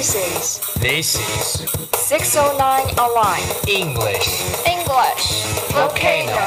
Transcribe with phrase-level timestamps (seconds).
[0.00, 2.56] This is This is 609
[2.96, 4.32] Online English
[4.64, 5.44] English
[5.76, 6.40] Volcano.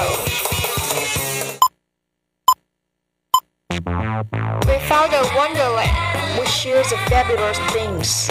[4.65, 8.27] We found a wonderland which shares the fabulous things.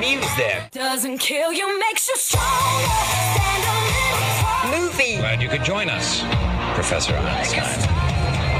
[0.00, 0.68] Music.
[0.72, 2.88] Doesn't kill you, makes you stronger.
[3.38, 3.62] Stand
[4.74, 4.76] a.
[4.76, 6.24] Movie, Glad you could join us,
[6.74, 7.62] Professor Einstein.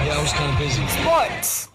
[0.06, 0.86] Yeah, I was kind of busy.
[0.86, 1.68] sports,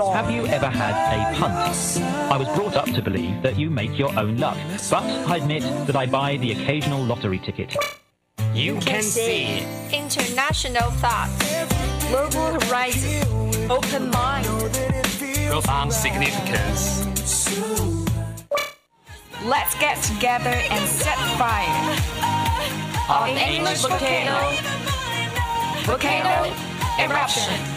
[0.00, 2.00] Have you ever had a punt?
[2.32, 4.56] I was brought up to believe that you make your own luck,
[4.90, 7.76] but I admit that I buy the occasional lottery ticket.
[8.54, 11.28] You can see international thought,
[12.08, 14.46] global horizon, open mind.
[15.50, 17.04] profound significance.
[19.44, 21.68] Let's get together and set fire.
[23.10, 24.56] Of English English volcano,
[25.84, 26.54] volcano
[26.98, 27.71] eruption.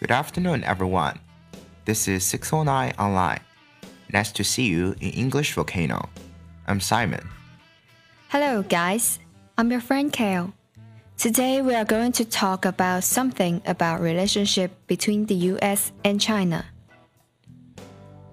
[0.00, 1.20] Good afternoon, everyone.
[1.84, 3.40] This is 609 Online.
[4.10, 6.08] Nice to see you in English Volcano.
[6.66, 7.28] I'm Simon.
[8.30, 9.18] Hello, guys.
[9.58, 10.54] I'm your friend Kale.
[11.18, 16.64] Today we are going to talk about something about relationship between the US and China.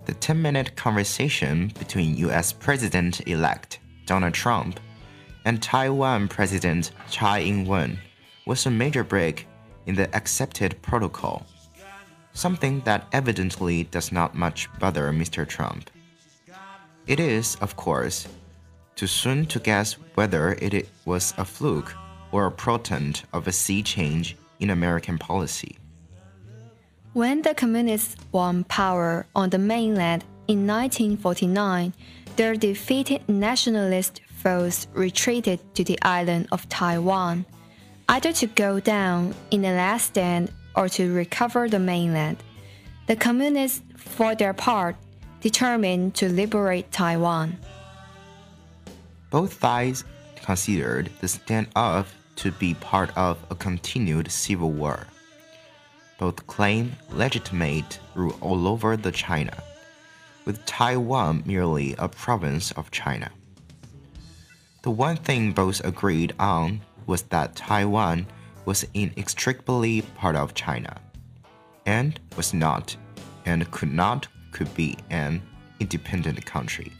[0.05, 4.79] The 10 minute conversation between US President elect Donald Trump
[5.43, 7.99] and Taiwan President Tsai Ing wen
[8.45, 9.47] was a major break
[9.85, 11.45] in the accepted protocol,
[12.37, 15.47] something that evidently does not much bother Mr.
[15.47, 15.89] Trump.
[17.07, 18.27] It is, of course,
[18.95, 21.93] too soon to guess whether it was a fluke
[22.31, 25.77] or a portent of a sea change in American policy.
[27.13, 31.93] When the communists won power on the mainland in 1949,
[32.35, 37.45] their defeated nationalist foes retreated to the island of Taiwan,
[38.09, 42.37] either to go down in a last stand or to recover the mainland.
[43.07, 44.95] The communists, for their part,
[45.41, 47.57] determined to liberate Taiwan.
[49.31, 50.03] Both sides
[50.35, 52.05] considered the standoff
[52.37, 55.07] to be part of a continued civil war.
[56.19, 59.57] Both claim legitimate rule all over the China,
[60.45, 63.31] with Taiwan merely a province of China.
[64.83, 68.27] The one thing both agreed on was that Taiwan
[68.67, 70.93] was inextricably part of China,
[71.85, 72.95] and was not,
[73.45, 75.41] and could not, could be an
[75.79, 76.91] independent country.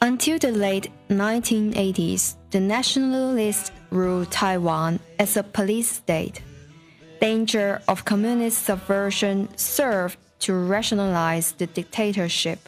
[0.00, 6.40] Until the late 1980s, the nationalists ruled Taiwan as a police state.
[7.20, 12.60] Danger of communist subversion served to rationalize the dictatorship.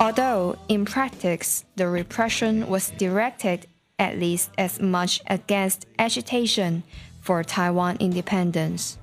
[0.00, 3.66] Although in practice the repression was directed
[4.02, 6.82] at least as much against agitation
[7.20, 8.98] for Taiwan independence.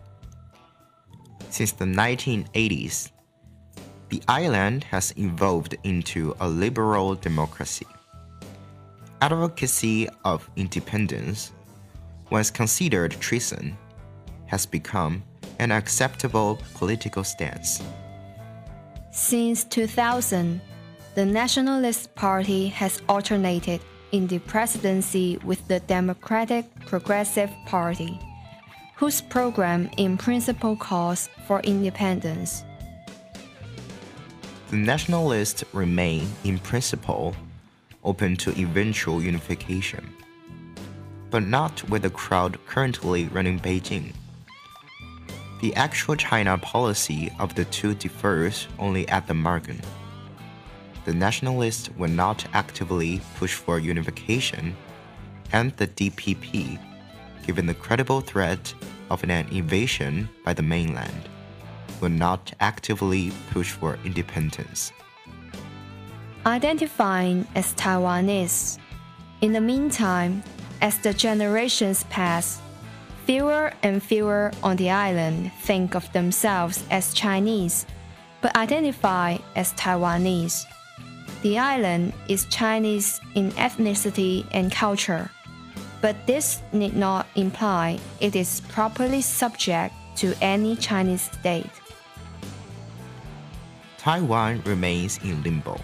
[1.50, 3.12] Since the 1980s,
[4.10, 7.88] the island has evolved into a liberal democracy.
[9.22, 11.54] Advocacy of independence,
[12.30, 13.78] once considered treason,
[14.48, 15.24] has become
[15.60, 17.82] an acceptable political stance.
[19.12, 20.60] Since 2000,
[21.16, 23.82] the Nationalist Party has alternated
[24.12, 28.20] in the presidency with the Democratic Progressive Party,
[28.96, 32.64] whose program in principle calls for independence.
[34.70, 37.36] The nationalists remain, in principle,
[38.04, 40.08] open to eventual unification,
[41.30, 44.14] but not with the crowd currently running Beijing.
[45.62, 49.82] The actual China policy of the two differs only at the margin.
[51.10, 54.76] The nationalists will not actively push for unification,
[55.52, 56.78] and the DPP,
[57.48, 58.72] given the credible threat
[59.10, 61.28] of an invasion by the mainland,
[62.00, 64.92] will not actively push for independence.
[66.46, 68.78] Identifying as Taiwanese.
[69.42, 70.44] In the meantime,
[70.80, 72.62] as the generations pass,
[73.26, 77.88] fewer and fewer on the island think of themselves as Chinese,
[78.42, 80.68] but identify as Taiwanese.
[81.42, 85.32] The island is Chinese in ethnicity and culture,
[86.02, 91.72] but this need not imply it is properly subject to any Chinese state.
[93.98, 95.80] Taiwan remains in limbo.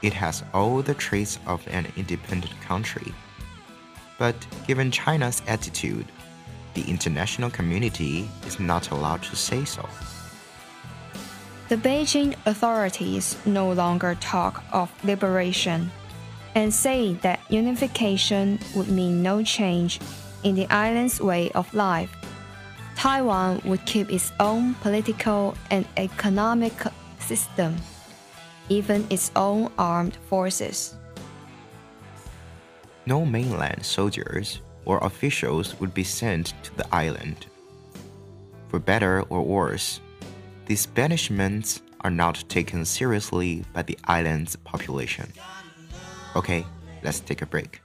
[0.00, 3.12] It has all the traits of an independent country.
[4.18, 4.36] But
[4.66, 6.06] given China's attitude,
[6.72, 9.86] the international community is not allowed to say so.
[11.68, 15.90] The Beijing authorities no longer talk of liberation
[16.54, 19.98] and say that unification would mean no change
[20.44, 22.14] in the island's way of life.
[22.94, 26.72] Taiwan would keep its own political and economic
[27.18, 27.74] system,
[28.68, 30.94] even its own armed forces.
[33.06, 37.46] No mainland soldiers or officials would be sent to the island.
[38.68, 40.00] For better or worse,
[40.66, 45.32] these banishments are not taken seriously by the island's population.
[46.34, 46.66] Okay,
[47.02, 47.80] let's take a break.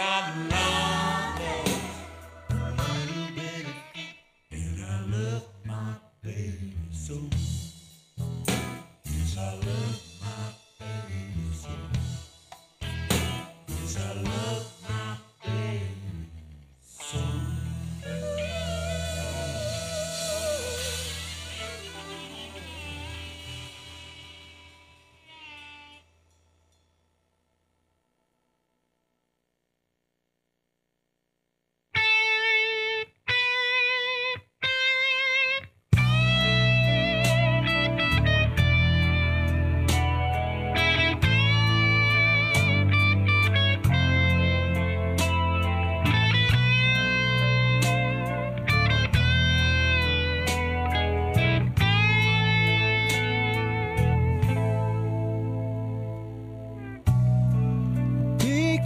[0.00, 0.50] Feet.
[0.50, 0.69] She's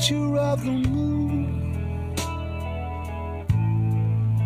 [0.05, 1.73] picture of the moon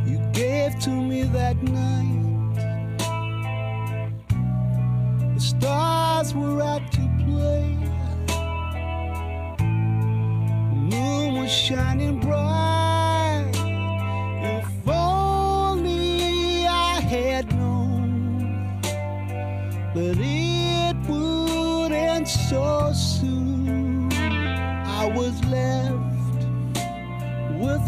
[0.07, 2.15] you gave to me that night.
[5.35, 7.77] The stars were out to play.
[10.69, 12.68] The moon was shining bright.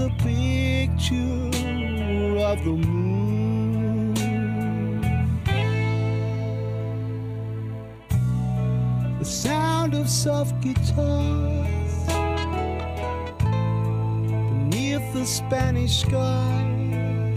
[0.00, 1.50] A picture
[2.38, 4.14] of the moon.
[9.18, 12.06] The sound of soft guitars
[14.70, 17.36] beneath the Spanish skies.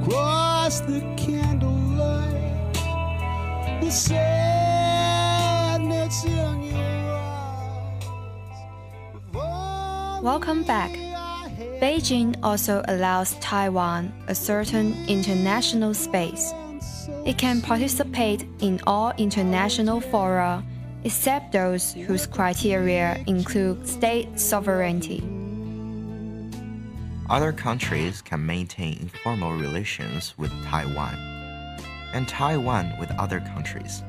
[0.00, 2.74] Across the candlelight,
[3.80, 4.24] the sadness
[6.24, 6.69] in
[10.22, 10.90] Welcome back.
[11.80, 16.52] Beijing also allows Taiwan a certain international space.
[17.24, 20.62] It can participate in all international fora
[21.04, 25.22] except those whose criteria include state sovereignty.
[27.30, 31.14] Other countries can maintain informal relations with Taiwan,
[32.12, 34.02] and Taiwan with other countries.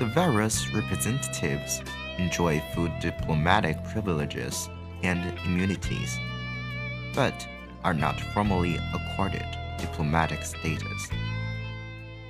[0.00, 1.82] The various representatives
[2.18, 4.68] enjoy full diplomatic privileges
[5.02, 6.18] and immunities,
[7.14, 7.46] but
[7.84, 9.46] are not formally accorded
[9.78, 11.08] diplomatic status.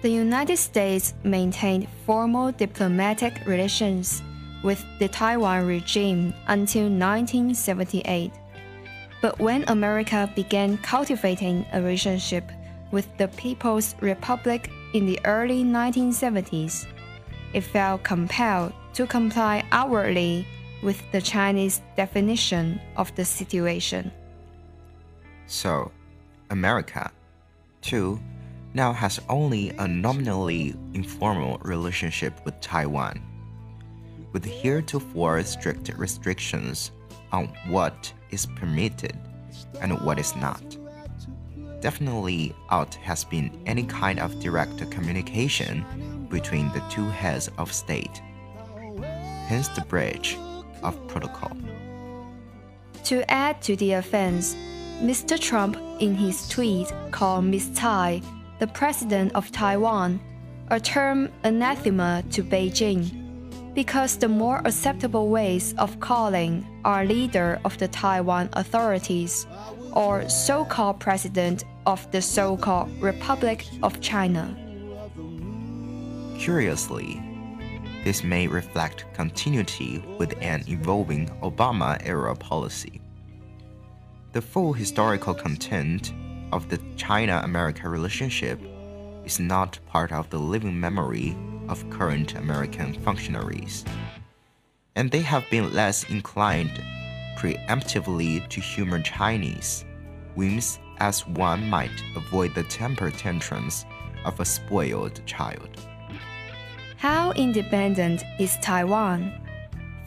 [0.03, 4.23] The United States maintained formal diplomatic relations
[4.63, 8.33] with the Taiwan regime until 1978.
[9.21, 12.45] But when America began cultivating a relationship
[12.93, 16.87] with the People's Republic in the early 1970s,
[17.53, 20.47] it felt compelled to comply outwardly
[20.83, 24.13] with the Chinese definition of the situation.
[25.47, 25.91] So,
[26.51, 27.11] America,
[27.81, 28.21] too,
[28.75, 33.21] now has only a nominally informal relationship with Taiwan,
[34.33, 36.93] with heretofore strict restrictions
[37.33, 39.17] on what is permitted
[39.81, 40.77] and what is not.
[41.81, 48.21] Definitely out has been any kind of direct communication between the two heads of state.
[49.47, 50.37] Hence the breach
[50.83, 51.57] of protocol.
[53.05, 54.55] To add to the offense,
[55.01, 55.39] Mr.
[55.39, 57.71] Trump, in his tweet, called Ms.
[57.75, 58.21] Tsai,
[58.59, 60.21] the president of Taiwan,
[60.71, 67.79] a term anathema to Beijing, because the more acceptable ways of calling our leader of
[67.79, 69.47] the Taiwan authorities,
[69.93, 74.55] or so called president of the so called Republic of China.
[76.39, 77.23] Curiously,
[78.05, 83.01] this may reflect continuity with an evolving Obama era policy.
[84.33, 86.13] The full historical content
[86.53, 88.61] of the China America relationship
[89.25, 91.37] is not part of the living memory
[91.69, 93.85] of current American functionaries,
[94.97, 96.83] and they have been less inclined
[97.37, 99.85] preemptively to humor Chinese
[100.39, 103.85] whims as one might avoid the temper tantrums
[104.25, 105.89] of a spoiled child.
[106.99, 109.33] How independent is Taiwan?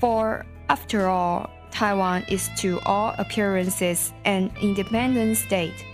[0.02, 5.86] For, after all, Taiwan is to all appearances an independent state.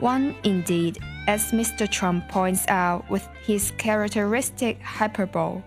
[0.00, 0.98] One, indeed,
[1.28, 1.86] as Mr.
[1.86, 5.60] Trump points out with his characteristic hyperbole,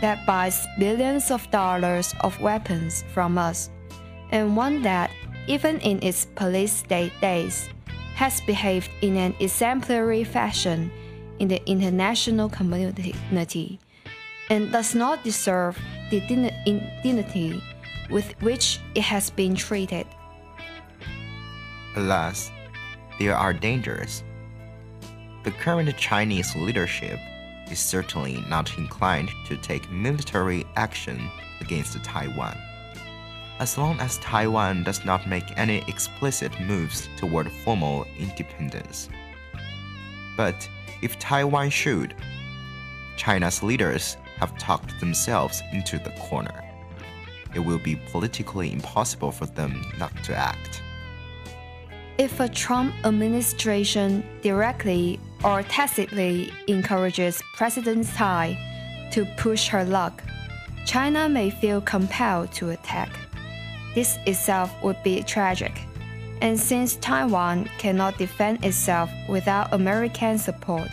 [0.00, 3.68] that buys billions of dollars of weapons from us,
[4.30, 5.10] and one that,
[5.48, 7.68] even in its police state days,
[8.14, 10.88] has behaved in an exemplary fashion
[11.40, 13.80] in the international community
[14.50, 15.78] and does not deserve
[16.10, 16.22] the
[16.66, 17.62] indignity
[18.10, 20.06] with which it has been treated.
[21.96, 22.50] Alas,
[23.18, 24.22] there are dangers.
[25.44, 27.18] The current Chinese leadership
[27.70, 32.56] is certainly not inclined to take military action against Taiwan.
[33.58, 39.08] As long as Taiwan does not make any explicit moves toward formal independence.
[40.36, 40.68] But
[41.02, 42.14] if Taiwan should,
[43.16, 46.64] China's leaders have talked themselves into the corner.
[47.54, 50.82] It will be politically impossible for them not to act.
[52.18, 58.58] If a Trump administration directly or tacitly encourages President Tsai
[59.12, 60.22] to push her luck,
[60.84, 63.10] China may feel compelled to attack.
[63.94, 65.80] This itself would be tragic.
[66.40, 70.88] And since Taiwan cannot defend itself without American support,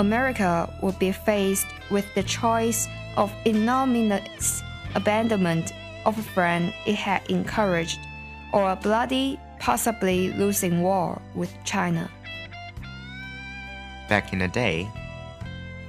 [0.00, 2.88] America would be faced with the choice
[3.18, 4.62] of ignominious
[4.94, 5.74] abandonment
[6.06, 8.00] of a friend it had encouraged,
[8.54, 12.10] or a bloody, possibly losing war with China.
[14.08, 14.88] Back in the day,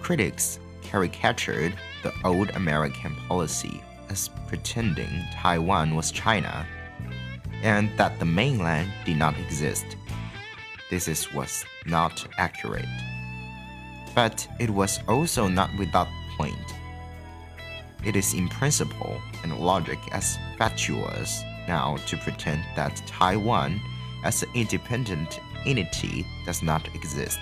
[0.01, 6.68] critics caricatured the old American policy as pretending Taiwan was China
[7.63, 9.86] and that the mainland did not exist.
[10.89, 12.89] This is, was not accurate.
[14.13, 16.56] But it was also not without point.
[18.03, 23.80] It is in principle and logic as fatuous now to pretend that Taiwan
[24.24, 27.39] as an independent entity does not exist.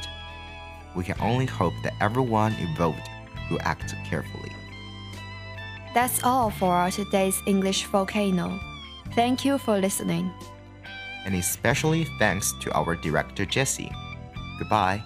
[0.96, 3.10] We can only hope that everyone involved
[3.50, 4.52] will act carefully.
[5.94, 8.60] That's all for our today's English volcano.
[9.14, 10.32] Thank you for listening.
[11.26, 13.92] And especially thanks to our director Jesse.
[14.60, 15.04] Goodbye.